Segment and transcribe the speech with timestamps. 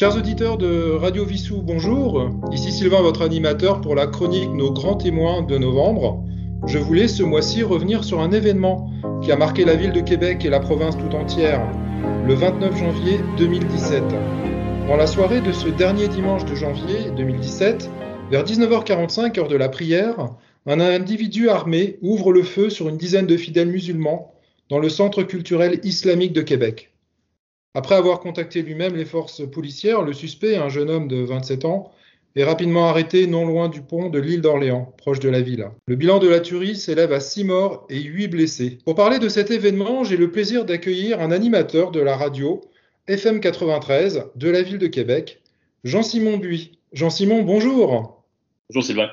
[0.00, 2.30] Chers auditeurs de Radio Vissou, bonjour.
[2.52, 6.24] Ici Sylvain, votre animateur pour la chronique Nos grands témoins de novembre.
[6.66, 8.90] Je voulais ce mois-ci revenir sur un événement
[9.20, 11.60] qui a marqué la ville de Québec et la province tout entière,
[12.26, 14.02] le 29 janvier 2017.
[14.88, 17.90] Dans la soirée de ce dernier dimanche de janvier 2017,
[18.30, 20.30] vers 19h45, heure de la prière,
[20.64, 24.32] un individu armé ouvre le feu sur une dizaine de fidèles musulmans
[24.70, 26.89] dans le centre culturel islamique de Québec.
[27.74, 31.92] Après avoir contacté lui-même les forces policières, le suspect, un jeune homme de 27 ans,
[32.34, 35.68] est rapidement arrêté non loin du pont de l'île d'Orléans, proche de la ville.
[35.86, 38.78] Le bilan de la tuerie s'élève à 6 morts et 8 blessés.
[38.84, 42.60] Pour parler de cet événement, j'ai le plaisir d'accueillir un animateur de la radio
[43.06, 45.40] FM 93 de la ville de Québec,
[45.84, 46.78] Jean-Simon Buis.
[46.92, 48.24] Jean-Simon, bonjour.
[48.68, 49.10] Bonjour Sylvain.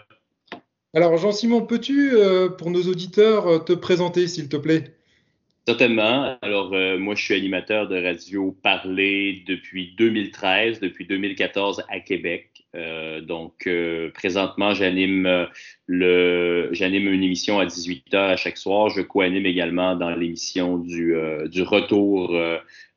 [0.95, 4.96] Alors Jean-Simon, peux-tu, euh, pour nos auditeurs, te présenter s'il te plaît?
[5.67, 6.37] Certainement.
[6.41, 12.65] Alors, euh, moi, je suis animateur de radio parlé depuis 2013, depuis 2014 à Québec.
[12.73, 15.27] Euh, donc, euh, présentement, j'anime
[15.89, 18.87] une émission à 18 h à chaque soir.
[18.91, 21.13] Je co-anime également dans l'émission du,
[21.47, 22.29] du retour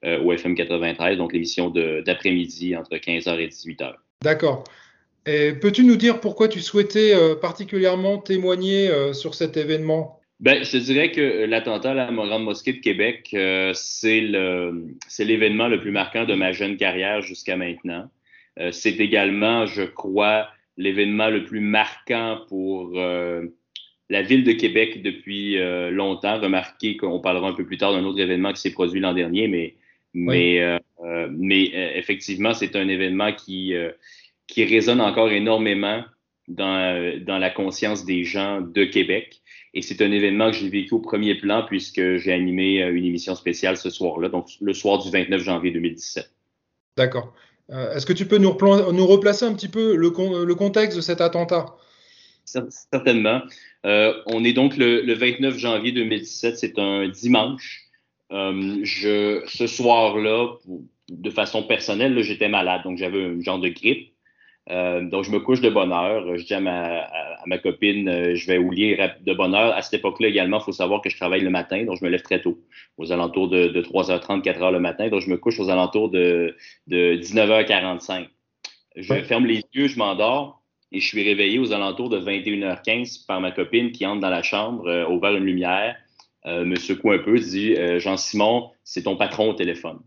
[0.05, 3.95] au FM 93, donc l'émission d'après-midi entre 15h et 18h.
[4.23, 4.62] D'accord.
[5.27, 10.20] Et peux-tu nous dire pourquoi tu souhaitais particulièrement témoigner sur cet événement?
[10.41, 15.69] Ben, je te dirais que l'attentat à la Grande Mosquée de Québec, euh, c'est l'événement
[15.69, 18.10] le, plus marquant de ma jeune carrière jusqu'à maintenant.
[18.58, 23.48] Euh, c'est également, je crois, l'événement le plus marquant pour euh,
[24.08, 25.58] la ville de Québec depuis
[25.91, 26.41] longtemps.
[26.41, 29.46] Remarquez qu'on parlera un peu plus tard d'un autre événement qui s'est produit l'an dernier,
[29.46, 29.74] mais,
[30.14, 30.80] mais,
[31.30, 33.74] mais effectivement, c'est un événement qui,
[34.48, 36.02] qui résonne encore énormément
[36.48, 39.39] dans, dans la conscience des gens de Québec.
[39.73, 43.05] Et c'est un événement que j'ai vécu au premier plan puisque j'ai animé euh, une
[43.05, 46.31] émission spéciale ce soir-là, donc le soir du 29 janvier 2017.
[46.97, 47.33] D'accord.
[47.71, 48.57] Euh, est-ce que tu peux nous,
[48.93, 50.13] nous, replacer un petit peu le,
[50.45, 51.77] le contexte de cet attentat?
[52.45, 53.43] Certainement.
[53.87, 57.83] Euh, on est donc le, le, 29 janvier 2017, c'est un dimanche.
[58.33, 60.55] Euh, je, ce soir-là,
[61.09, 64.10] de façon personnelle, j'étais malade, donc j'avais un genre de grippe.
[64.70, 66.36] Euh, donc, je me couche de bonne heure.
[66.36, 69.75] Je dis à ma, à, ma copine, euh, je vais au lit de bonne heure.
[69.75, 72.11] À cette époque-là également, il faut savoir que je travaille le matin, donc je me
[72.11, 72.58] lève très tôt,
[72.97, 75.09] aux alentours de, de 3h30, 4h le matin.
[75.09, 78.29] Donc, je me couche aux alentours de, de 19h45.
[78.97, 83.41] Je ferme les yeux, je m'endors et je suis réveillé aux alentours de 21h15 par
[83.41, 85.97] ma copine qui entre dans la chambre, euh, ouvert une lumière,
[86.47, 89.98] me secoue un peu, dit Jean-Simon, c'est ton patron au téléphone.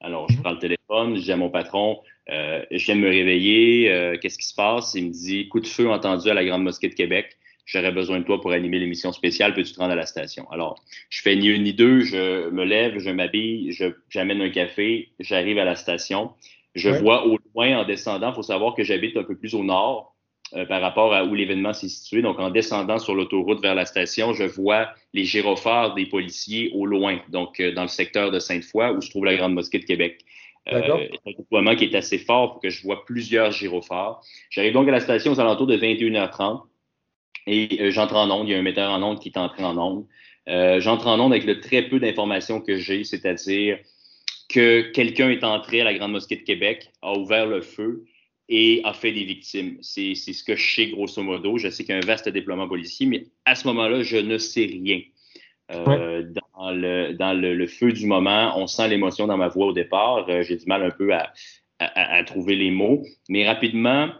[0.00, 1.98] Alors, je prends le téléphone, je dis à mon patron,
[2.30, 4.94] euh, je viens de me réveiller, euh, qu'est-ce qui se passe?
[4.94, 8.18] Il me dit, coup de feu entendu à la Grande Mosquée de Québec, j'aurais besoin
[8.18, 10.50] de toi pour animer l'émission spéciale, peux-tu te rendre à la station?
[10.50, 13.76] Alors, je fais ni une ni deux, je me lève, je m'habille,
[14.10, 16.32] j'amène un café, j'arrive à la station.
[16.74, 19.64] Je vois au loin en descendant, il faut savoir que j'habite un peu plus au
[19.64, 20.14] nord
[20.54, 22.20] euh, par rapport à où l'événement s'est situé.
[22.20, 26.84] Donc, en descendant sur l'autoroute vers la station, je vois les gyrophares des policiers au
[26.84, 30.24] loin, donc dans le secteur de Sainte-Foy où se trouve la Grande Mosquée de Québec.
[30.70, 34.20] Euh, un déploiement qui est assez fort pour que je vois plusieurs gyrophares.
[34.50, 36.62] J'arrive donc à la station aux alentours de 21h30
[37.46, 38.48] et euh, j'entre en onde.
[38.48, 40.06] Il y a un metteur en onde qui est entré en onde.
[40.48, 43.78] Euh, j'entre en onde avec le très peu d'informations que j'ai, c'est-à-dire
[44.48, 48.04] que quelqu'un est entré à la Grande Mosquée de Québec, a ouvert le feu
[48.48, 49.76] et a fait des victimes.
[49.82, 51.58] C'est ce que je sais grosso modo.
[51.58, 54.38] Je sais qu'il y a un vaste déploiement policier, mais à ce moment-là, je ne
[54.38, 55.00] sais rien.
[55.70, 59.72] Euh, dans, le, dans le, feu du moment, on sent l'émotion dans ma voix au
[59.72, 60.28] départ.
[60.28, 61.32] Euh, j'ai du mal un peu à,
[61.78, 63.02] à, à, trouver les mots.
[63.28, 64.10] Mais rapidement,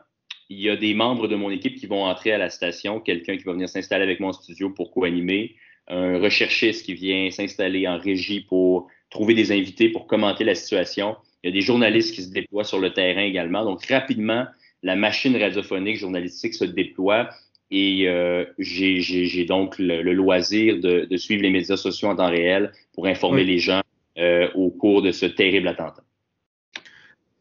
[0.49, 3.37] il y a des membres de mon équipe qui vont entrer à la station, quelqu'un
[3.37, 5.57] qui va venir s'installer avec moi en studio pour co-animer,
[5.89, 11.17] un recherchiste qui vient s'installer en régie pour trouver des invités pour commenter la situation.
[11.43, 13.65] Il y a des journalistes qui se déploient sur le terrain également.
[13.65, 14.47] Donc, rapidement,
[14.83, 17.31] la machine radiophonique journalistique se déploie
[17.71, 22.73] et euh, j'ai donc le, loisir de, de, suivre les médias sociaux en temps réel
[22.95, 23.83] pour informer les gens
[24.19, 26.03] euh, au cours de ce terrible attentat.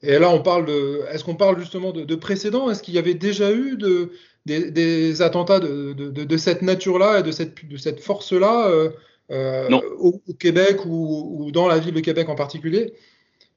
[0.04, 1.02] Et là, on parle de.
[1.12, 2.70] Est-ce qu'on parle justement de, de précédents?
[2.70, 4.12] Est-ce qu'il y avait déjà eu de,
[4.46, 8.90] des, des attentats de, cette nature-là et de cette, force-là euh,
[9.32, 12.94] euh au, au, Québec ou, ou, dans la ville de Québec en particulier?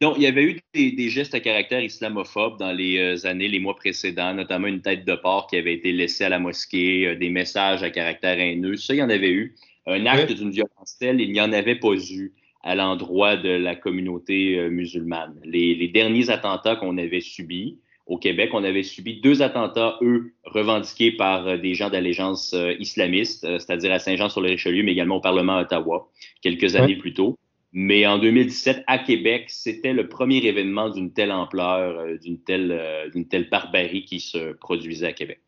[0.00, 3.61] Donc, il y avait eu des, gestes à caractère islamophobe dans les euh, années, les
[3.61, 7.17] mois précédents, notamment une tête de porc qui avait été laissée à la mosquée, euh,
[7.17, 8.76] des messages à caractère haineux.
[8.76, 9.56] Ça, il y en avait eu.
[9.87, 12.32] Un acte d'une violence telle, il n'y en avait pas eu
[12.62, 15.38] à l'endroit de la communauté euh, musulmane.
[15.44, 20.32] Les, les, derniers attentats qu'on avait subis au Québec, on avait subi deux attentats, eux,
[20.44, 26.11] revendiqués par des gens d'allégeance islamiste, c'est-à-dire à, Saint-Jean-sur-le-Richelieu, mais également au Parlement à Ottawa,
[26.43, 27.38] quelques années plus tôt.
[27.72, 32.72] Mais en 2017, à Québec, c'était le premier événement d'une telle ampleur, euh, d'une telle,
[32.72, 35.40] euh, d'une telle barbarie qui se produisait à Québec.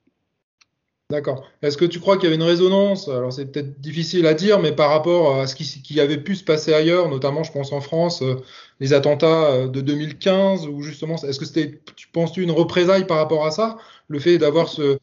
[1.11, 1.45] D'accord.
[1.63, 3.09] Est-ce que tu crois qu'il y avait une résonance?
[3.09, 6.45] Alors c'est peut-être difficile à dire, mais par rapport à ce qui, avait pu se
[6.45, 8.37] passer ailleurs, notamment je pense en France, euh,
[8.81, 13.45] les attentats de 2015, ou justement, est-ce que c'était, tu penses-tu une représaille par rapport
[13.45, 13.77] à ça,
[14.09, 14.99] le fait d'avoir ce,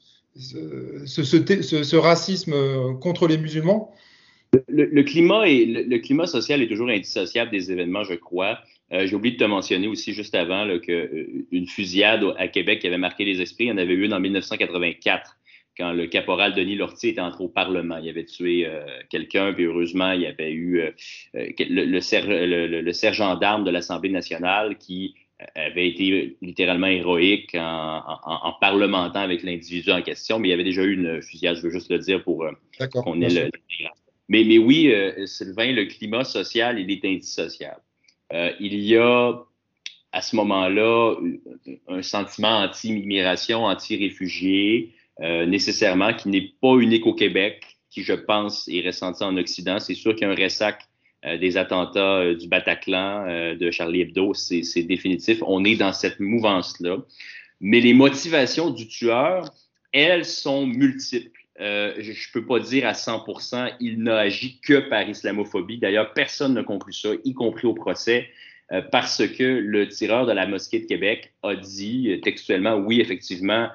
[1.98, 2.54] racisme
[3.00, 3.94] contre les musulmans?
[4.68, 8.60] Le, climat et le, climat social est toujours indissociable des événements, je crois.
[8.92, 10.96] Euh, j'ai oublié de te mentionner aussi juste avant qu'une
[11.54, 14.20] euh, fusillade à Québec qui avait marqué les esprits, il y en avait eu en
[14.20, 15.36] 1984
[15.78, 17.98] quand le caporal Denis Lortie était entré au Parlement.
[17.98, 20.82] Il avait tué euh, quelqu'un, puis heureusement, il y avait eu
[21.34, 25.16] le, sergent d'armes de l'Assemblée nationale qui
[25.56, 30.84] avait été littéralement héroïque en, parlementant avec l'individu en question, mais il y avait déjà
[30.84, 32.46] eu une fusillade, je veux juste le dire pour
[32.92, 33.50] qu'on ait le,
[34.30, 37.82] mais, mais oui, euh, Sylvain, le climat social, il est indissociable.
[38.32, 39.34] Euh, il y a
[40.12, 41.16] à ce moment-là
[41.88, 48.68] un sentiment anti-immigration, anti-réfugiés, euh, nécessairement, qui n'est pas unique au Québec, qui, je pense,
[48.70, 49.80] est ressenti en Occident.
[49.80, 50.84] C'est sûr qu'il y a un ressac
[51.26, 55.44] euh, des attentats euh, du Bataclan, de Charlie Hebdo, c'est définitif.
[55.46, 56.98] On est dans cette mouvance-là.
[57.60, 59.54] Mais les motivations du tueur,
[59.92, 61.39] elles sont multiples.
[61.62, 65.78] Euh, je ne peux pas dire à 100% il n'a agi que par islamophobie.
[65.78, 68.30] D'ailleurs, personne n'a conclu ça, y compris au procès,
[68.72, 73.02] euh, parce que le tireur de la mosquée de Québec a dit euh, textuellement, oui,
[73.02, 73.70] effectivement,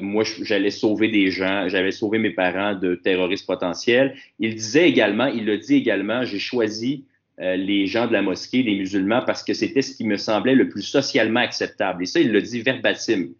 [0.00, 4.14] moi, j'allais sauver des gens, j'avais sauvé mes parents de terroristes potentiels.
[4.38, 7.06] Il disait également, il le dit également, j'ai choisi
[7.38, 10.68] les gens de la mosquée, les musulmans, parce que c'était ce qui me semblait le
[10.68, 12.04] plus socialement acceptable.
[12.04, 13.30] Et ça, il le dit verbatim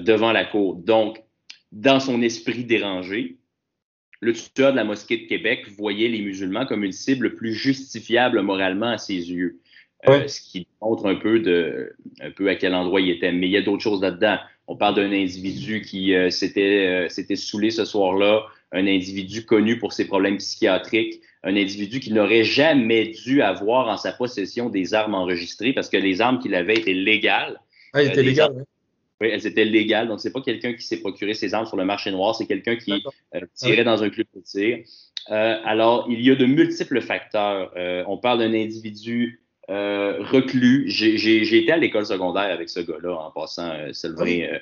[0.00, 0.76] devant la cour.
[0.76, 1.18] Donc,
[1.72, 3.36] dans son esprit dérangé,
[4.20, 8.40] le tuteur de la mosquée de Québec voyait les musulmans comme une cible plus justifiable
[8.42, 9.60] moralement à ses yeux.
[10.08, 13.32] Euh, ce qui montre un peu, de, un peu à quel endroit il était.
[13.32, 14.38] Mais il y a d'autres choses là-dedans.
[14.68, 19.92] On parle d'un individu qui euh, s'était euh, saoulé ce soir-là, un individu connu pour
[19.92, 25.14] ses problèmes psychiatriques, un individu qui n'aurait jamais dû avoir en sa possession des armes
[25.14, 27.60] enregistrées parce que les armes qu'il avait étaient légales.
[27.92, 28.62] Ah, étaient légales, oui.
[29.20, 30.08] Oui, elles étaient légales.
[30.08, 32.76] Donc, c'est pas quelqu'un qui s'est procuré ses armes sur le marché noir, c'est quelqu'un
[32.76, 33.02] qui
[33.34, 34.78] euh, tirait dans un club de tir.
[35.30, 37.72] Euh, alors, il y a de multiples facteurs.
[37.76, 40.84] Euh, on parle d'un individu reclus.
[40.88, 44.48] J'ai été à l'école secondaire avec ce gars-là, en passant, Sylvain.
[44.52, 44.58] Ah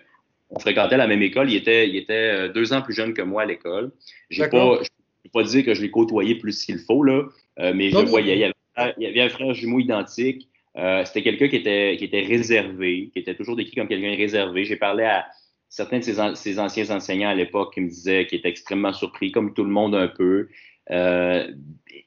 [0.51, 1.51] on fréquentait la même école.
[1.51, 3.91] Il était, il était deux ans plus jeune que moi à l'école.
[4.31, 4.89] J'ai pas, je
[5.25, 7.25] peux pas dire que je l'ai côtoyé plus qu'il faut, là,
[7.59, 8.37] mais je le voyais.
[8.37, 10.49] Il y, avait, il y avait un frère jumeau identique.
[10.76, 14.65] Euh, c'était quelqu'un qui était, qui était réservé, qui était toujours décrit comme quelqu'un réservé.
[14.65, 15.26] J'ai parlé à
[15.69, 19.55] certains de ses, anciens enseignants à l'époque qui me disaient qu'il était extrêmement surpris, comme
[19.55, 20.49] tout le monde un peu.
[20.91, 21.49] Euh,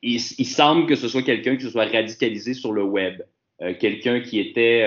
[0.02, 3.22] il, semble que ce soit quelqu'un qui se soit radicalisé sur le web,
[3.62, 4.86] euh, quelqu'un qui était,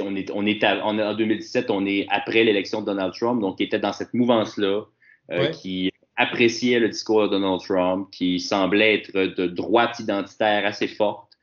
[0.00, 3.64] on est, on est en 2017, on est après l'élection de Donald Trump, donc qui
[3.64, 4.84] était dans cette mouvance-là,
[5.52, 11.33] qui appréciait le discours de Donald Trump, qui semblait être de droite identitaire assez forte.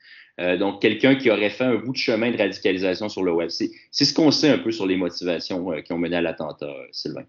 [0.42, 3.48] Euh, donc, quelqu'un qui aurait fait un bout de chemin de radicalisation sur le web.
[3.50, 6.66] C'est ce qu'on sait un peu sur les motivations euh, qui ont mené à l'attentat,
[6.66, 7.24] euh, Sylvain.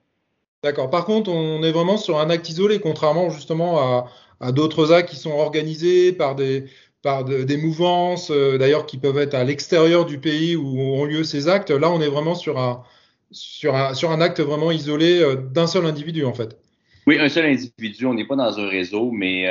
[0.64, 0.90] D'accord.
[0.90, 4.08] Par contre, on est vraiment sur un acte isolé, contrairement justement
[4.40, 6.66] à, d'autres actes qui sont organisés par des,
[7.02, 11.50] par des mouvances, d'ailleurs, qui peuvent être à l'extérieur du pays où ont lieu ces
[11.50, 11.70] actes.
[11.70, 12.84] Là, on est vraiment sur un,
[13.32, 16.58] sur un, sur un acte vraiment isolé d'un seul individu, en fait.
[17.08, 18.06] Oui, un seul individu.
[18.06, 19.46] On n'est pas dans un réseau, mais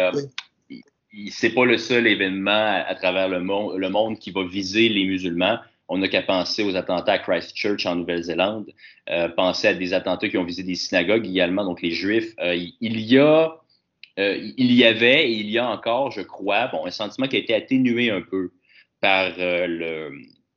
[1.30, 5.58] c'est pas le seul événement à, travers le monde, qui va viser les musulmans.
[5.88, 8.70] On n'a qu'à penser aux attentats à Christchurch en Nouvelle-Zélande,
[9.10, 12.32] euh, penser à des attentats qui ont visé des synagogues également, donc les Juifs.
[12.40, 13.56] Euh, il y a,
[14.18, 17.36] euh, il y avait et il y a encore, je crois, bon, un sentiment qui
[17.36, 18.52] a été atténué un peu
[19.00, 20.12] par le,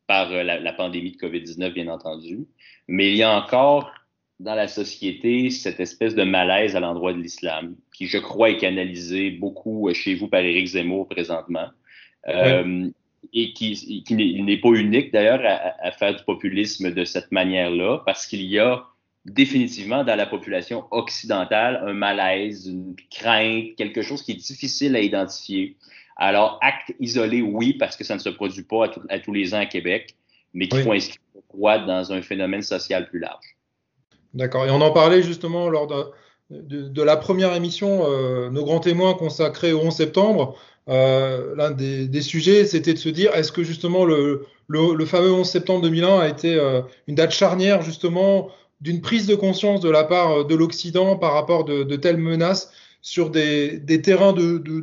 [0.07, 2.45] par la pandémie de COVID-19, bien entendu,
[2.87, 3.91] mais il y a encore
[4.39, 8.57] dans la société cette espèce de malaise à l'endroit de l'islam, qui, je crois, est
[8.57, 11.67] canalisé beaucoup chez vous par Éric Zemmour présentement,
[12.27, 12.89] euh,
[13.33, 18.27] et qui, qui n'est pas unique d'ailleurs à, faire du populisme de cette manière-là, parce
[18.27, 18.83] qu'il y a
[19.25, 24.99] définitivement dans la population occidentale un malaise, une crainte, quelque chose qui est difficile à
[24.99, 25.77] identifier.
[26.17, 29.59] Alors, acte isolé, oui, parce que ça ne se produit pas à, tous les ans
[29.59, 30.15] à Québec,
[30.53, 31.21] mais qui font inscrire
[31.85, 33.54] dans un phénomène social plus large.
[34.35, 34.65] D'accord.
[34.65, 35.87] Et on en parlait justement lors
[36.49, 40.57] de, la première émission, euh, nos grands témoins consacrés au 11 septembre.
[40.87, 44.45] Euh, l'un des, sujets, c'était de se dire, est-ce que justement le,
[45.05, 48.49] fameux 11 septembre 2001 a été euh, une date charnière justement
[48.81, 53.29] d'une prise de conscience de la part de l'Occident par rapport de, telles menaces sur
[53.29, 54.35] des, terrains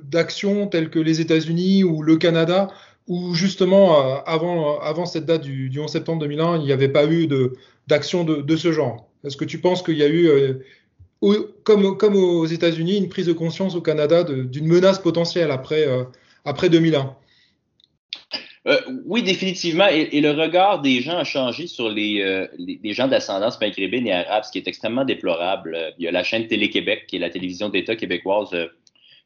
[0.05, 2.69] d'action tels que les États-Unis ou le Canada,
[3.07, 7.07] où justement, euh, avant, avant cette date du, 11 septembre 2001, il n'y avait pas
[7.07, 7.29] eu
[7.87, 9.09] d'action de, ce genre?
[9.25, 10.65] Est-ce que tu penses qu'il y a eu, euh,
[11.65, 15.87] comme, aux États-Unis, une prise de conscience au Canada d'une menace potentielle après,
[16.45, 17.17] après 2001
[18.69, 19.89] euh, oui, définitivement.
[19.89, 22.47] Et, le regard des gens a changé sur les, euh,
[22.93, 25.75] gens d'ascendance maghrébine et arabe, ce qui est extrêmement déplorable.
[25.75, 28.51] Euh, il y a la chaîne Télé-Québec, qui est la télévision d'État québécoise,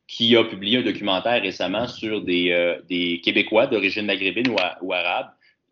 [0.09, 4.49] qui a publié un documentaire récemment sur des Québécois d'origine maghrébine
[4.81, 5.27] ou, arabe,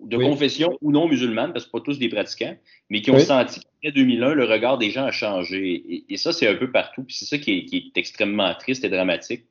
[0.07, 2.57] de confession ou non musulmane, parce que pas tous des pratiquants,
[2.91, 6.05] mais qui ont senti qu'après 2001, le regard des gens a changé.
[6.09, 7.05] Et, ça, c'est un peu partout.
[7.05, 9.45] Puis c'est ça qui est, qui est extrêmement triste et dramatique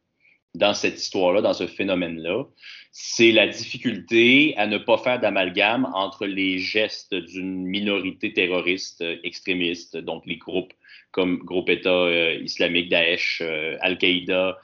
[0.55, 2.45] dans cette histoire-là, dans ce phénomène-là,
[2.91, 9.17] c'est la difficulté à ne pas faire d'amalgame entre les gestes d'une minorité terroriste euh,
[9.23, 10.73] extrémiste, donc les groupes
[11.11, 14.57] comme groupe État euh, islamique, Daesh, euh, Al-Qaïda,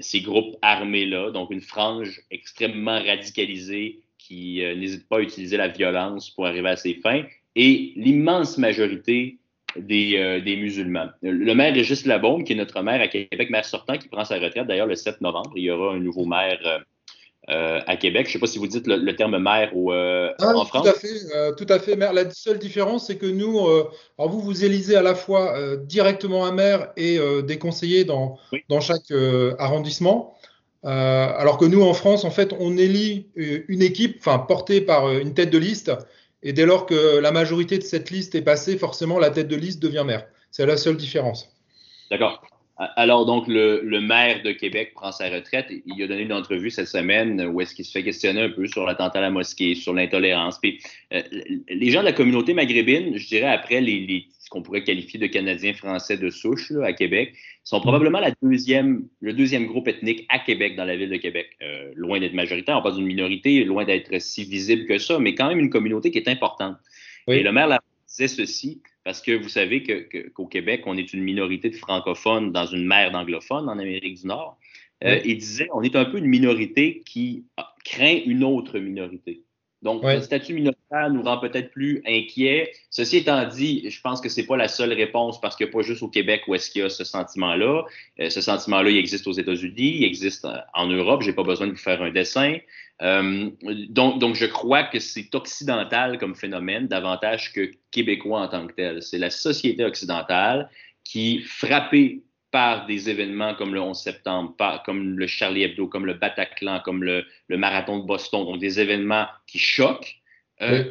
[0.00, 6.30] ces groupes armés-là, donc une frange extrêmement radicalisée qui n'hésite pas à utiliser la violence
[6.30, 7.22] pour arriver à ses fins,
[7.54, 9.38] et l'immense majorité
[9.78, 11.08] euh, des, musulmans.
[11.22, 14.36] Le maire Régis Labaume, qui est notre maire à Québec, maire sortant, qui prend sa
[14.36, 15.52] retraite d'ailleurs le 7 novembre.
[15.56, 16.78] Il y aura un nouveau maire euh,
[17.50, 18.26] euh, à Québec.
[18.26, 20.84] Je ne sais pas si vous dites le, terme maire ou, ah, en France.
[20.84, 21.96] Tout à fait, tout à fait.
[21.96, 22.12] Maire.
[22.12, 23.58] La seule différence, c'est que nous,
[24.18, 25.54] alors vous, vous élisez à la fois
[25.84, 29.12] directement un maire et des conseillers dans, dans chaque
[29.58, 30.36] arrondissement.
[30.82, 35.34] Alors que nous, en France, en fait, on élit une équipe, enfin portée par une
[35.34, 35.90] tête de liste,
[36.42, 39.56] et dès lors que la majorité de cette liste est passée, forcément, la tête de
[39.56, 40.26] liste devient maire.
[40.50, 41.50] C'est la seule différence.
[42.10, 42.40] D'accord.
[42.78, 45.66] Alors, donc, le, maire de Québec prend sa retraite.
[45.86, 48.66] Il a donné une entrevue cette semaine où est-ce qu'il se fait questionner un peu
[48.68, 50.58] sur l'attentat à la mosquée, sur l'intolérance.
[50.58, 50.80] Puis,
[51.14, 51.22] euh,
[51.68, 55.26] les gens de la communauté maghrébine, je dirais, après les, ce qu'on pourrait qualifier de
[55.26, 57.34] Canadiens français de souche à Québec,
[57.64, 61.48] sont probablement la deuxième, le deuxième groupe ethnique à Québec, dans la ville de Québec.
[61.62, 65.34] Euh, loin d'être majoritaire, on parle d'une minorité, loin d'être si visible que ça, mais
[65.34, 66.76] quand même une communauté qui est importante.
[67.26, 69.82] Et le maire disait ceci, parce que vous savez
[70.32, 74.28] qu'au Québec, on est une minorité de francophones dans une mer d'anglophones en Amérique du
[74.28, 74.60] Nord.
[75.02, 77.46] Euh, il disait, on est un peu une minorité qui
[77.84, 79.42] craint une autre minorité.
[79.86, 82.72] Donc, le statut minoritaire nous rend peut-être plus inquiets.
[82.90, 86.02] Ceci étant dit, je pense que c'est pas la seule réponse parce que pas juste
[86.02, 87.84] au Québec où est-ce qu'il y a ce sentiment-là.
[88.18, 91.22] Euh, ce sentiment-là, il existe aux États-Unis, il existe euh, en Europe.
[91.22, 92.56] J'ai pas besoin de vous faire un dessin.
[93.00, 93.50] Euh,
[93.90, 98.72] donc, donc, je crois que c'est occidental comme phénomène davantage que québécois en tant que
[98.72, 99.02] tel.
[99.02, 100.68] C'est la société occidentale
[101.04, 102.24] qui, frappée
[102.56, 104.54] par des événements comme le 11 septembre,
[104.86, 109.26] comme le Charlie Hebdo, comme le Bataclan, comme le, marathon de Boston, donc des événements
[109.46, 110.22] qui choquent,
[110.62, 110.90] euh,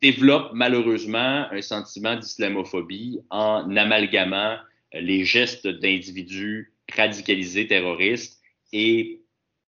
[0.00, 4.56] développent malheureusement un sentiment d'islamophobie en amalgamant
[4.94, 8.40] les gestes d'individus radicalisés terroristes
[8.72, 9.20] et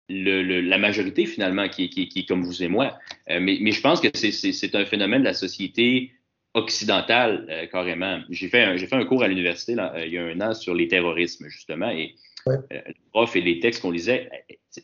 [0.09, 2.97] la majorité finalement qui, est comme vous et moi.
[3.29, 6.11] Euh, mais, mais, je pense que c'est un phénomène de la société
[6.53, 8.19] occidentale, euh, carrément.
[8.29, 10.73] J'ai fait, un, fait un cours à l'université euh, il y a un an sur
[10.73, 12.15] les terrorismes, justement, et
[12.47, 14.29] euh, le prof et les textes qu'on lisait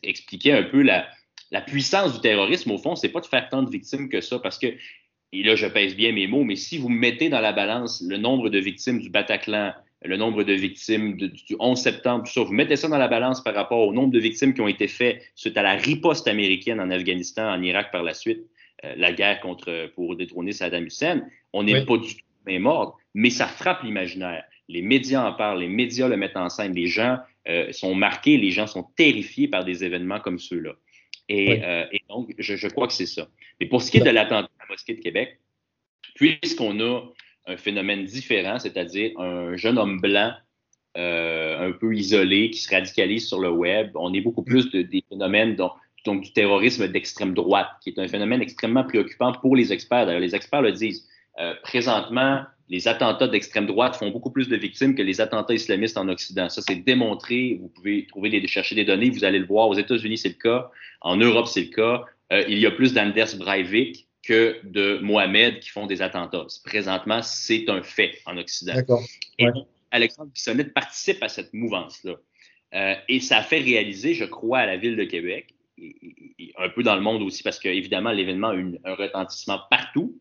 [0.02, 1.08] expliquaient un peu la,
[1.50, 2.70] la puissance du terrorisme.
[2.70, 4.68] Au fond, c'est pas de faire tant de victimes que ça, parce que,
[5.32, 8.16] et là, je pèse bien mes mots, mais si vous mettez dans la balance le
[8.16, 9.72] nombre de victimes du Bataclan,
[10.04, 13.42] le nombre de victimes du 11 septembre, tout ça, vous mettez ça dans la balance
[13.42, 16.80] par rapport au nombre de victimes qui ont été faites suite à la riposte américaine
[16.80, 18.46] en Afghanistan, en Irak par la suite,
[18.82, 23.30] la guerre contre, pour détrôner Saddam Hussein, on n'est pas du tout même ordre, mais
[23.30, 24.44] ça frappe l'imaginaire.
[24.68, 27.18] Les médias en parlent, les médias le mettent en scène, les gens
[27.48, 30.72] euh, sont marqués, les gens sont terrifiés par des événements comme ceux-là.
[31.28, 33.28] Et, euh, donc, je, crois que c'est ça.
[33.60, 35.38] Mais pour ce qui est de l'attentat à la mosquée de Québec,
[36.14, 37.02] puisqu'on a
[37.46, 40.32] un phénomène différent, c'est-à-dire un jeune homme blanc
[40.96, 44.82] euh, un peu isolé qui se radicalise sur le web, on est beaucoup plus de,
[44.82, 45.56] des phénomènes
[46.06, 50.06] donc du terrorisme d'extrême droite, qui est un phénomène extrêmement préoccupant pour les experts.
[50.06, 51.06] D'ailleurs, les experts le disent.
[51.38, 55.98] Euh, présentement, les attentats d'extrême droite font beaucoup plus de victimes que les attentats islamistes
[55.98, 56.48] en Occident.
[56.48, 57.58] Ça, c'est démontré.
[57.60, 59.68] Vous pouvez trouver les, chercher des données, vous allez le voir.
[59.68, 60.70] Aux États-Unis, c'est le cas.
[61.02, 62.04] En Europe, c'est le cas.
[62.32, 66.46] Euh, il y a plus d'Anders Breivik que de Mohamed qui font des attentats.
[66.64, 68.74] Présentement, c'est un fait en Occident.
[69.38, 69.46] Et
[69.92, 72.14] Alexandre Bissonnette participe à cette mouvance-là.
[72.74, 76.94] Euh, et ça fait réaliser, je crois, à la ville de Québec, un peu dans
[76.94, 80.18] le monde aussi, parce qu'évidemment, l'événement a eu un retentissement partout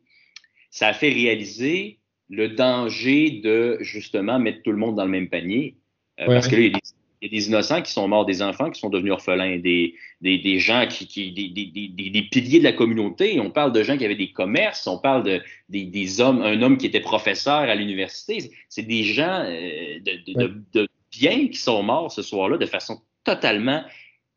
[0.75, 5.29] ça a fait réaliser le danger de justement mettre tout le monde dans le même
[5.29, 5.77] panier.
[6.19, 8.81] Euh, parce que là, il y, a des, innocents qui sont morts, des enfants qui
[8.81, 13.39] sont devenus orphelins, des, des, gens qui, qui des, des, piliers de la communauté.
[13.39, 16.77] On parle de gens qui avaient des commerces, on parle de, des, hommes, un homme
[16.77, 18.51] qui était professeur à l'université.
[18.67, 19.99] C'est des gens euh,
[20.73, 23.81] de, bien qu'ils sont morts ce soir-là de façon totalement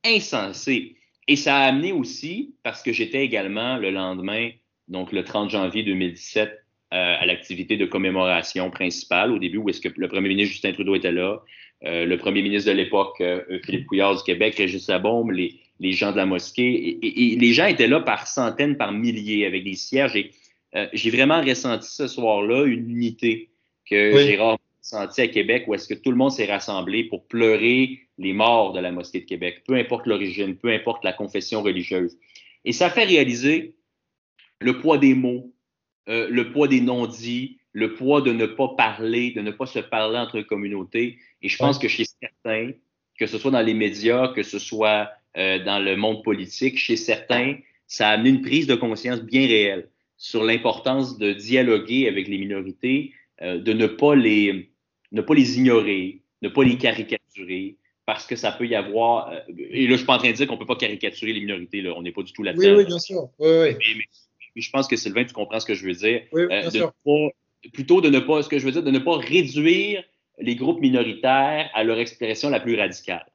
[0.05, 0.98] insensée.
[1.29, 4.51] Et ça a amené aussi, parce que j'étais également le lendemain,
[4.89, 9.83] donc le 30 janvier 2017, euh, à l'activité de commémoration principale, au début où est-ce
[9.83, 11.43] que le premier ministre Justin Trudeau était là,
[11.85, 15.93] euh, le premier ministre de l'époque, euh, Philippe Couillard du Québec, Régis Labombe, les, les
[15.93, 19.75] gens de la mosquée, et, les gens étaient là par centaines, par milliers, avec des
[19.75, 20.17] cierges.
[20.17, 20.33] Et
[20.95, 23.51] j'ai vraiment ressenti ce soir-là une unité
[23.89, 24.59] que j'ai rarement
[24.89, 28.73] sentie à Québec, où est-ce que tout le monde s'est rassemblé pour pleurer les morts
[28.73, 32.17] de la mosquée de Québec, peu importe l'origine, peu importe la confession religieuse.
[32.65, 33.75] Et ça fait réaliser
[34.61, 35.53] le poids des mots,
[36.09, 39.79] euh, le poids des non-dits, le poids de ne pas parler, de ne pas se
[39.79, 41.19] parler entre communautés.
[41.43, 42.73] Et je pense que chez certains,
[43.19, 46.97] que ce soit dans les médias, que ce soit euh, dans le monde politique, chez
[46.97, 52.27] certains, ça a amené une prise de conscience bien réelle sur l'importance de dialoguer avec
[52.27, 54.68] les minorités, euh, de ne pas les,
[55.13, 59.31] ne pas les ignorer, ne pas les caricaturer, parce que ça peut y avoir.
[59.31, 61.41] Euh, et là, je suis pas en train de dire qu'on peut pas caricaturer les
[61.41, 61.83] minorités.
[61.83, 61.93] Là.
[61.97, 62.63] On n'est pas du tout là-dedans.
[62.63, 63.29] Oui, oui, bien sûr.
[63.39, 63.77] Oui, oui.
[63.97, 64.05] Mais,
[64.63, 66.23] je pense que Sylvain, tu comprends ce que je veux dire.
[66.33, 66.93] Oui, bien euh, sûr.
[67.73, 70.03] plutôt de ne pas, ce que je veux dire, de ne pas réduire
[70.39, 73.27] les groupes minoritaires à leur expression la plus radicale.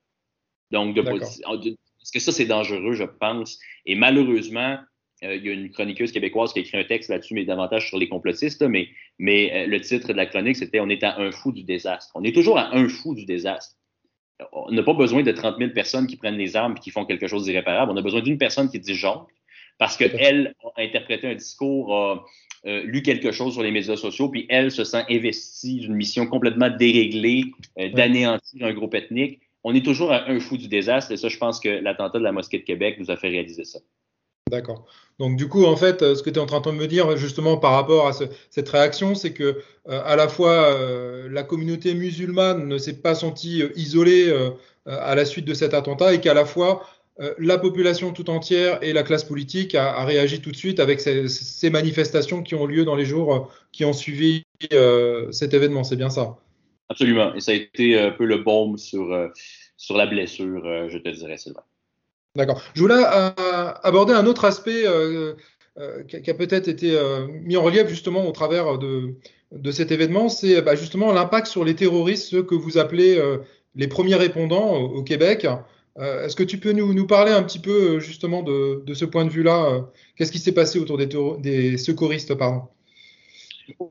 [0.71, 3.59] Donc, de, parce que ça, c'est dangereux, je pense.
[3.85, 4.79] Et malheureusement,
[5.23, 7.87] euh, il y a une chroniqueuse québécoise qui a écrit un texte là-dessus, mais davantage
[7.87, 8.61] sur les complotistes.
[8.61, 8.89] mais
[9.19, 12.11] mais le titre de la chronique, c'était On est à un fou du désastre.
[12.15, 13.75] On est toujours à un fou du désastre
[14.51, 17.05] on n'a pas besoin de 30 000 personnes qui prennent les armes et qui font
[17.05, 17.91] quelque chose d'irréparable.
[17.91, 19.29] On a besoin d'une personne qui disjoncte
[19.77, 22.25] parce qu'elle a interprété un discours, a
[22.65, 26.27] euh, lu quelque chose sur les médias sociaux, puis elle se sent investie d'une mission
[26.27, 27.45] complètement déréglée,
[27.79, 29.41] euh, d'anéantir un groupe ethnique.
[29.63, 32.23] On est toujours à un fou du désastre, et ça, je pense que l'attentat de
[32.23, 33.79] la mosquée de Québec nous a fait réaliser ça.
[34.49, 34.85] D'accord.
[35.19, 37.15] Donc du coup, en fait, euh, ce que tu es en train de me dire
[37.17, 41.93] justement par rapport à cette réaction, c'est que euh, à la fois euh, la communauté
[41.93, 44.33] musulmane ne s'est pas sentie isolée
[44.85, 46.85] à la suite de cet attentat et qu'à la fois
[47.37, 51.69] la population tout entière et la classe politique a, réagi tout de suite avec ces,
[51.69, 54.43] manifestations qui ont lieu dans les jours qui ont suivi
[55.31, 55.83] cet événement.
[55.83, 56.37] C'est bien ça?
[56.89, 57.33] Absolument.
[57.35, 61.63] Et ça a été un peu le baume sur, la blessure, je te dirais, Sylvain.
[62.35, 62.63] D'accord.
[62.73, 63.29] Je voulais euh,
[63.83, 65.33] aborder un autre aspect euh,
[65.77, 66.97] euh, qui a peut-être été
[67.43, 69.15] mis en relief justement au travers de,
[69.71, 73.21] cet événement, c'est bah, justement l'impact sur les terroristes, ceux que vous appelez
[73.75, 75.45] les premiers répondants au, Québec.
[75.99, 79.87] Est-ce que tu peux nous, parler un petit peu justement de, ce point de vue-là
[80.15, 82.63] Qu'est-ce qui s'est passé autour des, secouristes pardon?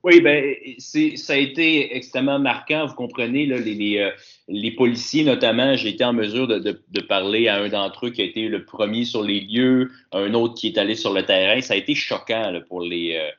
[0.03, 2.87] Oui, ben, ça a été extrêmement marquant.
[2.87, 4.11] Vous comprenez, là, les,
[4.53, 8.11] les, policiers notamment, j'ai été en mesure de, de, de, parler à un d'entre eux
[8.11, 11.25] qui a été le premier sur les lieux, un autre qui est allé sur le
[11.25, 11.61] terrain.
[11.61, 13.31] Ça a été choquant là, pour les, euh,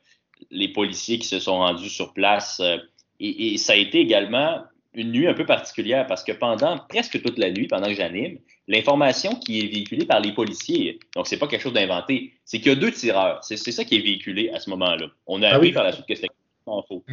[0.52, 2.60] les policiers qui se sont rendus sur place.
[2.60, 2.78] Euh,
[3.20, 7.22] et, et, ça a été également une nuit un peu particulière parce que pendant presque
[7.22, 11.38] toute la nuit, pendant que j'anime, l'information qui est véhiculée par les policiers, donc c'est
[11.38, 13.44] pas quelque chose d'inventé, c'est qu'il y a deux tireurs.
[13.44, 15.08] C'est ça qui est véhiculé à ce moment-là.
[15.28, 16.30] On a ah appris par la suite que c'était
[16.66, 17.04] faux.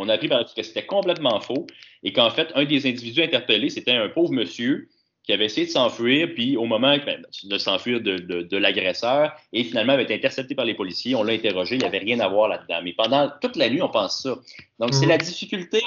[0.00, 1.66] On a appris par la suite que c'était complètement faux
[2.02, 4.88] et qu'en fait, un des individus interpellés, c'était un pauvre monsieur
[5.24, 9.62] qui avait essayé de s'enfuir, puis au moment ben, de s'enfuir de, de, l'agresseur, et
[9.62, 12.28] finalement avait été intercepté par les policiers, on l'a interrogé, il n'y avait rien à
[12.28, 12.80] voir là-dedans.
[12.82, 14.36] Mais pendant toute la nuit, on pense ça.
[14.78, 15.10] Donc, c'est mm.
[15.10, 15.82] la difficulté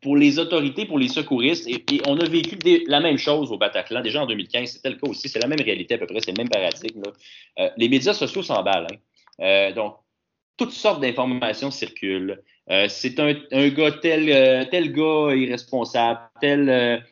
[0.00, 4.00] pour les autorités, pour les secouristes, et, on a vécu la même chose au Bataclan,
[4.02, 6.30] déjà en 2015, c'était le cas aussi, c'est la même réalité à peu près, c'est
[6.30, 7.02] le même paradigme.
[7.58, 8.86] Euh, les médias sociaux s'emballent.
[8.92, 8.96] Hein.
[9.40, 9.96] Euh, donc,
[10.56, 12.42] toutes sortes d'informations circulent.
[12.70, 13.34] Euh, c'est un,
[13.68, 17.02] gars tel, tel gars irresponsable, tel.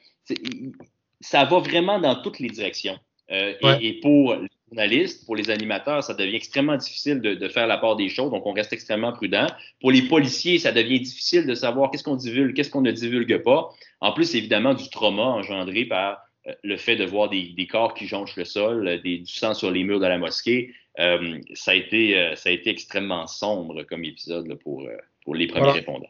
[1.21, 2.99] ça va vraiment dans toutes les directions.
[3.29, 4.37] et, et, pour
[4.69, 8.45] journalistes, pour les animateurs, ça devient extrêmement difficile de, faire la part des choses, donc
[8.47, 9.47] on reste extrêmement prudent.
[9.81, 13.39] Pour les policiers, ça devient difficile de savoir qu'est-ce qu'on divulgue, qu'est-ce qu'on ne divulgue
[13.39, 13.71] pas.
[14.01, 18.07] En plus, évidemment, du trauma engendré par euh, le fait de voir des, corps qui
[18.07, 20.75] jonchent le sol, euh, des, du sang sur les murs de la mosquée.
[20.99, 24.89] Euh, ça, a été, ça a été extrêmement sombre comme épisode pour,
[25.27, 26.09] pour les premiers répondants.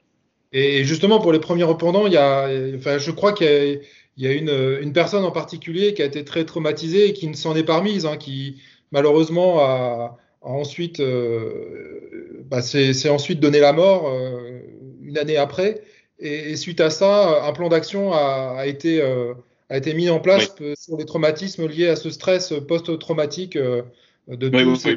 [0.53, 3.79] Et justement, pour les premiers répondants, il y a, enfin, je crois qu'il y a
[4.17, 7.29] il y a une, une, personne en particulier qui a été très traumatisée et qui
[7.29, 13.41] ne s'en est pas remise, hein, qui malheureusement a, a ensuite, euh, bah c'est ensuite
[13.41, 14.61] donné la mort euh,
[15.03, 15.83] une année après.
[16.19, 19.35] Et, et, suite à ça, un plan d'action a, a, été, euh,
[19.69, 20.73] a été mis en place oui.
[20.79, 23.83] sur les traumatismes liés à ce stress post-traumatique euh,
[24.29, 24.87] de oui, tous.
[24.87, 24.97] Oui,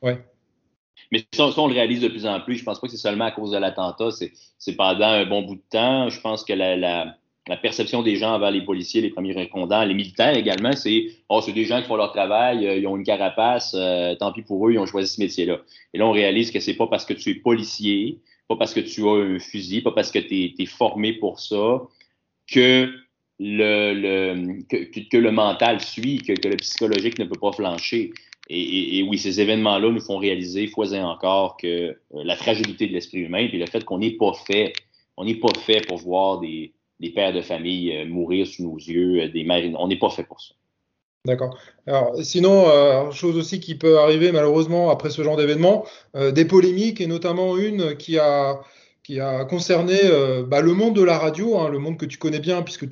[0.00, 0.18] ouais.
[1.12, 2.56] Mais ça, on le réalise de plus en plus.
[2.56, 4.10] Je pense pas que c'est seulement à cause de l'attentat.
[4.58, 6.08] C'est pendant un bon bout de temps.
[6.08, 10.36] Je pense que la perception des gens envers les policiers, les premiers répondants, les militaires
[10.36, 13.74] également, c'est oh, c'est des gens qui font leur travail, euh, ils ont une carapace,
[13.78, 15.60] euh, tant pis pour eux, ils ont choisi ce métier-là.
[15.94, 18.80] Et là, on réalise que c'est pas parce que tu es policier, pas parce que
[18.80, 21.82] tu as un fusil, pas parce que tu es, formé pour ça,
[22.50, 22.92] que
[23.38, 28.12] le, que, le mental suit, que, le psychologique ne peut pas flancher.
[28.48, 32.92] Et, oui, ces événements-là nous font réaliser, fois et encore, que euh, la fragilité de
[32.92, 34.72] l'esprit humain, puis le fait qu'on n'est pas fait,
[35.16, 36.72] on n'est pas fait pour voir des,
[37.14, 40.22] pères de famille euh, mourir sous nos yeux, euh, des mères, on n'est pas fait
[40.22, 40.54] pour ça.
[41.24, 41.58] D'accord.
[41.88, 47.08] Alors, sinon, chose aussi qui peut arriver malheureusement après ce genre d'événement, des polémiques et
[47.08, 48.60] notamment une qui a
[49.02, 49.98] qui a concerné
[50.46, 52.86] bah, le monde de la radio, hein, le monde que tu connais bien, puisque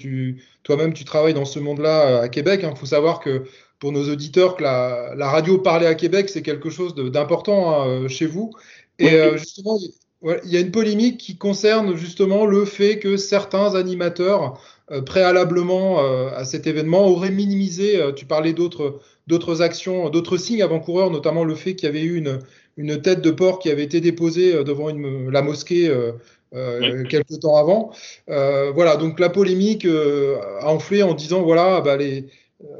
[0.64, 2.60] toi-même tu travailles dans ce monde-là à Québec.
[2.64, 2.74] Il hein.
[2.74, 3.44] faut savoir que
[3.78, 8.08] pour nos auditeurs, que la, radio parlée à Québec, c'est quelque chose d'important hein, euh,
[8.08, 8.52] chez vous.
[8.98, 9.76] Et justement,
[10.22, 14.60] il y a une polémique qui concerne justement le fait que certains animateurs,
[15.04, 21.44] préalablement à cet événement, auraient minimisé, tu parlais d'autres d'autres actions, d'autres signes avant-coureurs, notamment
[21.44, 22.40] le fait qu'il y avait eu une,
[22.76, 26.12] une tête de porc qui avait été déposée euh, devant une, la mosquée euh,
[26.54, 27.92] euh quelques temps avant.
[28.28, 32.26] Euh, voilà, donc la polémique a enflé en disant voilà, bah, les,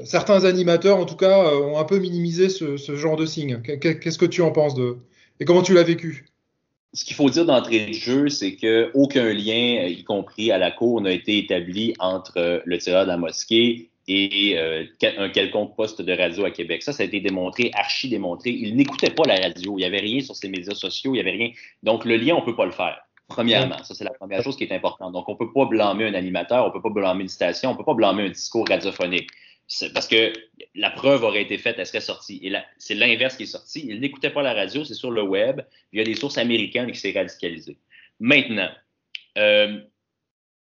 [0.04, 3.60] certains animateurs, en tout cas, ont un peu minimisé ce, ce genre de signe.
[3.62, 4.98] Qu'est-ce que tu en penses de
[5.40, 6.26] et comment tu l'as vécu?
[6.92, 11.00] Ce qu'il faut dire d'entrée de jeu, c'est qu'aucun lien, y compris à la cour,
[11.00, 14.84] n'a été établi entre le tireur de la mosquée et euh,
[15.18, 16.82] un quelconque poste de radio à Québec.
[16.82, 18.50] Ça, ça a été démontré, archi démontré.
[18.50, 19.76] Il n'écoutait pas la radio.
[19.76, 21.12] Il n'y avait rien sur ses médias sociaux.
[21.12, 21.50] Il n'y avait rien.
[21.82, 22.96] Donc, le lien, on ne peut pas le faire.
[23.26, 25.12] Premièrement, ça, c'est la première chose qui est importante.
[25.12, 27.70] Donc, on ne peut pas blâmer un animateur, on ne peut pas blâmer une station,
[27.70, 29.30] on ne peut pas blâmer un discours radiophonique.
[29.94, 30.33] Parce que
[30.74, 32.40] la preuve aurait été faite, elle serait sortie.
[32.42, 33.87] Et c'est l'inverse qui est sorti.
[33.88, 35.62] Il n'écoutait pas la radio, c'est sur le web.
[35.92, 37.79] Il y a des sources américaines qui s'est radicalisé.
[38.20, 38.70] Maintenant,
[39.38, 39.81] euh,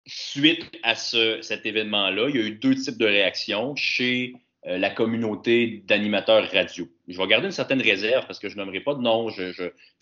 [0.08, 4.34] suite à cet événement-là, il y a eu deux types de réactions chez
[4.68, 6.88] euh, la communauté d'animateurs radio.
[7.08, 9.30] Je vais garder une certaine réserve parce que je n'aimerais pas de nom,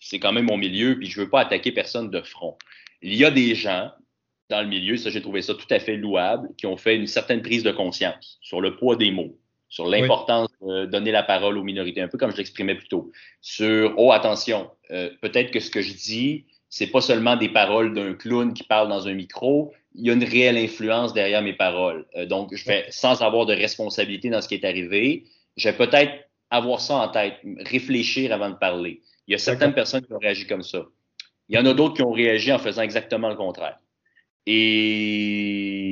[0.02, 2.58] c'est quand même mon milieu, puis je ne veux pas attaquer personne de front.
[3.02, 3.92] Il y a des gens
[4.50, 7.08] dans le milieu, ça j'ai trouvé ça tout à fait louable, qui ont fait une
[7.08, 9.38] certaine prise de conscience sur le poids des mots,
[9.70, 13.12] sur l'importance de donner la parole aux minorités, un peu comme je l'exprimais plus tôt.
[13.42, 17.94] Sur, oh attention, euh, peut-être que ce que je dis, c'est pas seulement des paroles
[17.94, 21.54] d'un clown qui parle dans un micro, il y a une réelle influence derrière mes
[21.54, 22.06] paroles.
[22.16, 25.26] Euh, donc, je vais, sans avoir de responsabilité dans ce qui est arrivé,
[25.56, 26.12] je vais peut-être
[26.50, 29.02] avoir ça en tête, réfléchir avant de parler.
[29.28, 30.86] Il y a certaines personnes qui ont réagi comme ça.
[31.50, 33.78] Il y en a d'autres qui ont réagi en faisant exactement le contraire.
[34.46, 35.88] Et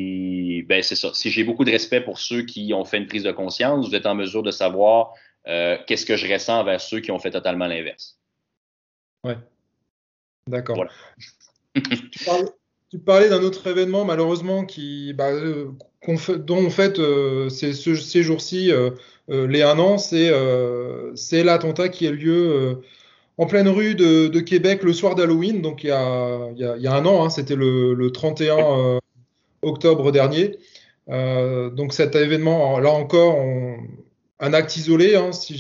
[0.68, 1.14] ben c'est ça.
[1.14, 3.96] Si j'ai beaucoup de respect pour ceux qui ont fait une prise de conscience, vous
[3.96, 5.14] êtes en mesure de savoir
[5.48, 8.20] euh, qu'est-ce que je ressens envers ceux qui ont fait totalement l'inverse.
[9.24, 9.38] Ouais.
[10.48, 10.76] D'accord.
[10.76, 10.92] Voilà.
[12.92, 15.72] Tu parlais d'un autre événement, malheureusement, qui, bah, euh,
[16.40, 18.92] dont en fait, euh, c'est ces jours-ci, euh,
[19.30, 22.82] les un an, c'est l'attentat qui a lieu
[23.38, 27.30] en pleine rue de, Québec le soir d'Halloween, donc il y, a, un an, hein,
[27.30, 29.00] c'était le, 31
[29.62, 30.58] octobre dernier.
[31.08, 33.38] donc cet événement, là encore,
[34.40, 35.56] un acte isolé, hein, si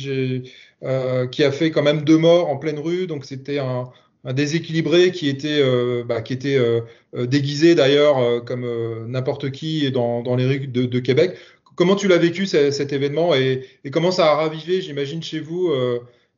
[1.31, 3.89] qui a fait quand même deux morts en pleine rue, donc c'était un,
[4.23, 6.81] un déséquilibré qui était, euh, bah, euh,
[7.15, 8.65] euh, déguisé d'ailleurs comme
[9.07, 11.38] n'importe qui dans, dans, les rues de, Québec.
[11.75, 15.71] Comment tu l'as vécu cet événement et, comment ça a ravivé, j'imagine, chez vous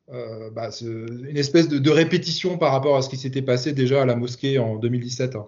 [0.08, 4.16] bah, une espèce de, répétition par rapport à ce qui s'était passé déjà à la
[4.16, 5.46] mosquée en 2017 hein.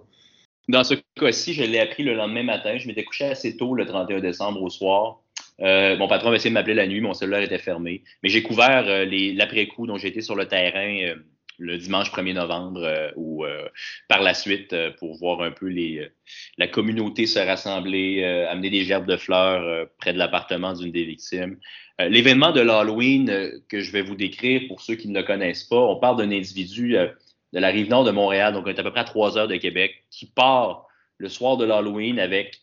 [0.69, 2.77] Dans ce cas-ci, je l'ai appris le lendemain matin.
[2.77, 5.21] Je m'étais couché assez tôt le 31 décembre au soir.
[5.59, 8.03] mon patron a essayé de m'appeler la nuit, mon cellulaire était fermé.
[8.21, 11.15] Mais j'ai couvert l'après-coup dont j'étais sur le terrain
[11.57, 13.67] le dimanche 1er novembre euh, ou euh,
[14.07, 16.09] par la suite euh, pour voir un peu les,
[16.57, 21.57] la communauté se rassembler, amener des gerbes de fleurs près de l'appartement d'une des victimes.
[21.99, 25.79] L'événement de l'Halloween que je vais vous décrire pour ceux qui ne le connaissent pas,
[25.79, 28.91] on parle d'un individu de la rive nord de Montréal, donc on est à peu
[28.91, 30.85] près à trois heures de Québec, qui part
[31.17, 32.61] le soir de l'Halloween avec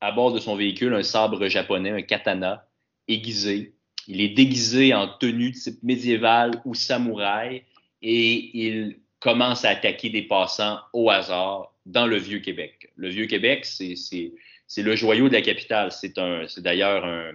[0.00, 2.68] à bord de son véhicule un sabre japonais, un katana
[3.08, 3.74] aiguisé.
[4.06, 7.64] Il est déguisé en tenue type médiévale ou samouraï
[8.02, 12.90] et il commence à attaquer des passants au hasard dans le Vieux-Québec.
[12.96, 15.92] Le Vieux-Québec, c'est le joyau de la capitale.
[15.92, 16.16] C'est
[16.58, 17.34] d'ailleurs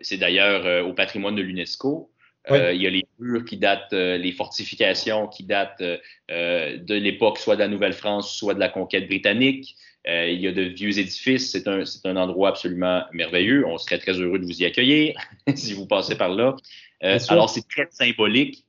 [0.00, 2.10] c'est d'ailleurs euh, au patrimoine de l'UNESCO.
[2.50, 7.38] Euh, il y a les murs qui datent, euh, les fortifications qui datent de l'époque
[7.38, 9.76] soit de la Nouvelle-France, soit de la conquête britannique.
[10.06, 11.50] il y a de vieux édifices.
[11.52, 13.66] C'est un, un, endroit absolument merveilleux.
[13.66, 15.14] On serait très heureux de vous y accueillir
[15.54, 16.56] si vous passez par là.
[17.00, 18.64] alors, c'est très symbolique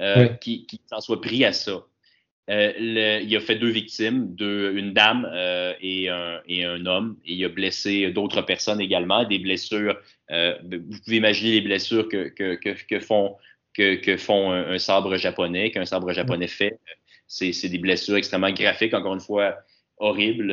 [0.00, 1.84] euh, qui, s'en soit pris à ça.
[2.50, 2.72] Euh,
[3.22, 8.10] il a fait deux victimes, une dame euh, et, un, homme, et il a blessé
[8.10, 10.00] d'autres personnes également, des blessures.
[10.30, 13.36] vous pouvez imaginer les blessures que, font,
[13.74, 16.78] que, font un, sabre japonais, qu'un sabre japonais fait.
[17.26, 19.58] C'est des blessures extrêmement graphiques, encore une fois,
[19.98, 20.50] horribles.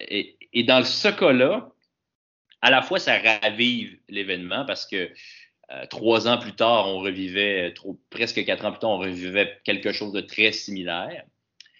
[0.00, 1.70] et, dans ce cas-là,
[2.62, 5.10] à la fois, ça ravive l'événement parce que
[5.70, 7.72] euh, trois ans plus tard, on revivait,
[8.10, 11.24] presque quatre ans plus tard, on revivait quelque chose de très similaire.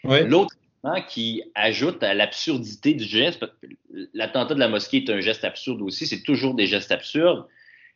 [0.04, 3.44] L'autre élément qui ajoute à l'absurdité du geste,
[4.14, 7.46] l'attentat de la mosquée est un geste absurde aussi, c'est toujours des gestes absurdes,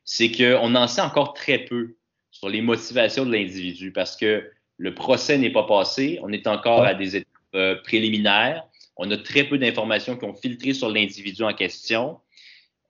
[0.05, 1.97] c'est qu'on en sait encore très peu
[2.31, 6.85] sur les motivations de l'individu parce que le procès n'est pas passé, on est encore
[6.85, 8.65] à des étapes euh, préliminaires,
[8.97, 12.19] on a très peu d'informations qui ont filtré sur l'individu en question.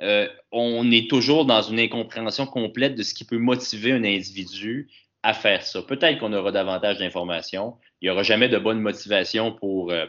[0.03, 4.89] Euh, on est toujours dans une incompréhension complète de ce qui peut motiver un individu
[5.23, 5.83] à faire ça.
[5.83, 7.77] Peut-être qu'on aura davantage d'informations.
[8.01, 10.07] Il n'y aura jamais de bonne motivation pour, euh,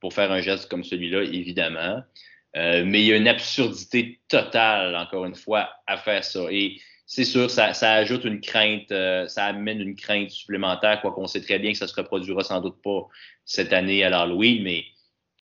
[0.00, 2.02] pour faire un geste comme celui-là, évidemment.
[2.56, 6.46] Euh, mais il y a une absurdité totale, encore une fois, à faire ça.
[6.50, 11.12] Et c'est sûr, ça, ça, ajoute une crainte, euh, ça amène une crainte supplémentaire, quoi
[11.12, 13.08] qu'on sait très bien que ça se reproduira sans doute pas
[13.44, 14.84] cette année à l'Halloween, mais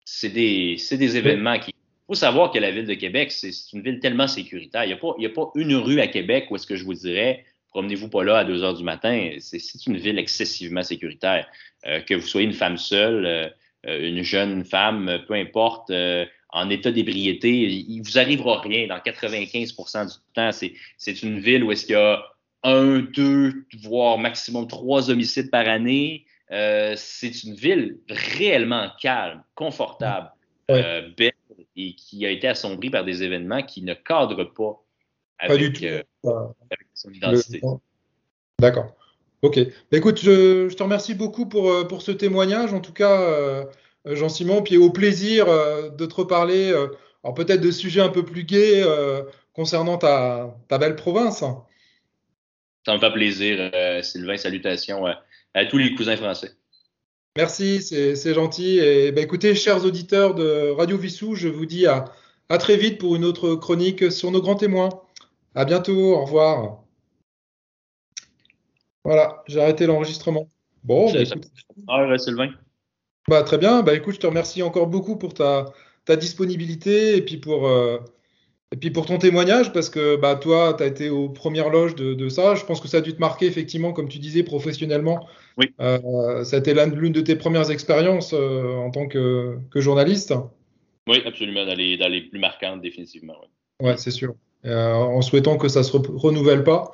[0.04, 1.74] c'est des, des événements qui.
[2.08, 4.84] Il faut savoir que la ville de Québec, c'est une ville tellement sécuritaire.
[4.84, 6.94] Il n'y a, pas, a pas une rue à Québec où est-ce que je vous
[6.94, 9.32] dirais, promenez-vous pas là à 2 heures du matin.
[9.40, 11.48] C'est une ville excessivement sécuritaire.
[11.88, 15.92] Euh, que vous soyez une femme seule, une jeune femme, peu importe,
[16.50, 20.52] en état d'ébriété, il vous arrivera rien dans 95% du temps.
[20.98, 22.24] C'est une ville où est-ce qu'il y a
[22.66, 26.26] un, deux, voire maximum trois homicides par année.
[26.52, 30.32] Euh, c'est une ville réellement calme, confortable,
[30.72, 31.34] euh, belle
[31.76, 34.82] et qui a été assombrie par des événements qui ne cadrent pas
[35.40, 36.02] avec, euh,
[36.94, 37.62] son identité.
[38.60, 38.96] D'accord.
[39.42, 39.60] OK.
[39.92, 42.74] Écoute, je, te remercie beaucoup pour, pour ce témoignage.
[42.74, 43.66] En tout cas,
[44.08, 46.88] euh, Jean-Simon, puis au plaisir euh, de te reparler, euh,
[47.24, 48.84] alors peut-être de sujets un peu plus gais
[49.54, 51.44] concernant ta, belle province.
[52.86, 53.72] Ça me fait plaisir,
[54.04, 54.38] Sylvain.
[54.38, 55.06] Salutations
[55.54, 56.52] à tous les cousins français.
[57.38, 58.80] Merci, c'est gentil.
[58.80, 62.06] Et ben, écoutez, chers auditeurs de Radio Vissou, je vous dis à,
[62.60, 64.90] très vite pour une autre chronique sur nos grands témoins.
[65.54, 66.84] À bientôt, au revoir.
[69.04, 70.50] Voilà, j'ai arrêté l'enregistrement.
[70.84, 71.52] Bon, ben, écoute...
[72.20, 72.52] Sylvain.
[73.28, 73.82] Bah, très bien.
[73.82, 75.66] Bah, écoute, je te remercie encore beaucoup pour ta,
[76.06, 78.00] ta disponibilité et puis pour, euh,
[78.76, 81.96] et puis pour ton témoignage parce que bah, toi, tu as été aux premières loges
[81.96, 82.56] de, de, ça.
[82.56, 85.26] Je pense que ça a dû te marquer effectivement, comme tu disais, professionnellement.
[85.58, 85.68] Oui.
[85.80, 90.34] Euh, ça a été l'une de tes premières expériences euh, en tant que, que, journaliste.
[91.08, 93.36] Oui, absolument, dans les, dans les plus marquantes, définitivement.
[93.80, 94.36] Oui, ouais, c'est sûr.
[94.66, 96.92] Euh, en souhaitant que ça se renouvelle pas.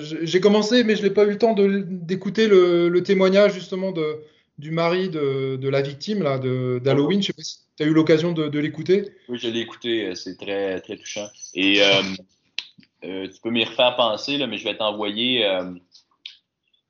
[0.00, 4.18] J'ai commencé, mais je n'ai pas eu le temps d'écouter le, le, témoignage justement de,
[4.58, 7.22] du mari de, la victime là, d'Halloween.
[7.22, 9.04] Je sais pas si tu as eu l'occasion de, l'écouter.
[9.28, 10.06] Oui, je l'ai écouté.
[10.06, 11.26] Euh, c'est très, très touchant.
[11.54, 12.02] Et euh,
[13.04, 15.44] euh, tu peux m'y refaire penser, là, mais je vais t'envoyer.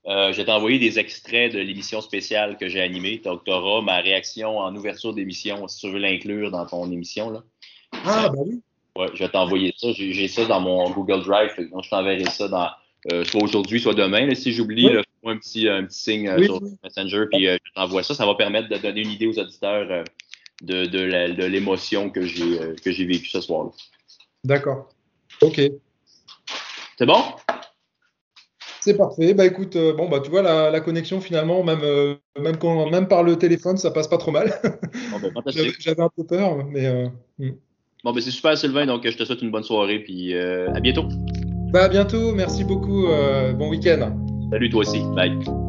[0.06, 3.18] je vais t'envoyer des extraits de l'émission spéciale que j'ai animée.
[3.18, 7.30] Donc, tu auras ma réaction en ouverture d'émission, si tu veux l'inclure dans ton émission.
[7.30, 7.42] Là.
[8.04, 8.62] Ah, bah oui.
[8.96, 9.88] Ouais, je vais t'envoyer ça.
[9.92, 11.52] J'ai ça dans mon Google Drive.
[11.70, 12.70] Donc, je t'enverrai ça dans,
[13.24, 14.34] soit aujourd'hui, soit demain.
[14.34, 14.90] si j'oublie,
[15.30, 18.14] un petit, un petit signe euh, sur Messenger, puis euh, je t'envoie ça.
[18.14, 20.04] Ça va permettre de donner une idée aux auditeurs euh,
[20.62, 23.70] de, de l'émotion que j'ai que j'ai vécue ce soir-là.
[24.44, 24.88] D'accord.
[25.42, 25.60] OK.
[26.98, 27.22] C'est bon?
[28.80, 29.34] C'est parfait.
[29.34, 33.36] Bah écoute, bon bah tu vois la, connexion finalement, même même quand même par le
[33.36, 34.52] téléphone, ça passe pas trop mal.
[35.16, 35.42] Ben,
[35.80, 37.08] j'avais un peu peur, mais.
[37.38, 37.52] Hmm.
[38.04, 41.08] Bon ben c'est super Sylvain, donc je te souhaite une bonne soirée puis à bientôt.
[41.72, 43.06] Bah à bientôt, merci beaucoup,
[43.58, 44.10] bon week-end.
[44.50, 45.02] Salut toi aussi.
[45.14, 45.65] Bye.